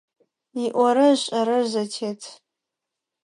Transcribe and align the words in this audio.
ИIорэ 0.63 1.05
ишIэрэ 1.13 1.57
зэтет. 1.71 2.21